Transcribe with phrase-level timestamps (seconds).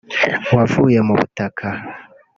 [0.55, 1.67] wavuye mu butaka